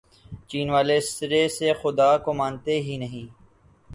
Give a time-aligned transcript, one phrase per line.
[0.49, 3.27] چین والے سرے سے خدا کو مانتے ہی نہیں۔